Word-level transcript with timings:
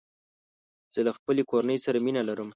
زه 0.93 0.99
له 1.07 1.11
خپلې 1.17 1.41
کورني 1.49 1.77
سره 1.85 1.97
مینه 2.05 2.21
لرم. 2.29 2.49